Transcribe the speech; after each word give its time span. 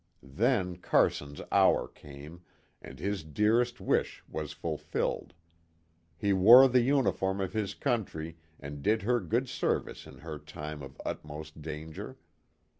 Then 0.23 0.77
Carson's 0.77 1.41
hour 1.51 1.87
came, 1.87 2.41
and 2.81 2.97
his 2.97 3.23
dearest 3.23 3.79
wish 3.79 4.23
was 4.27 4.51
fulfilled; 4.51 5.35
he 6.17 6.33
wore 6.33 6.67
the 6.67 6.81
uniform 6.81 7.39
of 7.39 7.53
his 7.53 7.75
country 7.75 8.39
and 8.59 8.81
did 8.81 9.03
her 9.03 9.19
good 9.19 9.47
service 9.47 10.07
in 10.07 10.17
her 10.21 10.39
time 10.39 10.81
of 10.81 10.99
utmost 11.05 11.61
danger. 11.61 12.17